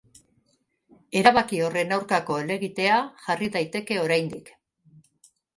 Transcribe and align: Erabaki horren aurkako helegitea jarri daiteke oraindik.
Erabaki 1.19 1.59
horren 1.67 1.93
aurkako 1.99 2.39
helegitea 2.45 2.97
jarri 3.27 3.53
daiteke 3.59 4.03
oraindik. 4.09 4.55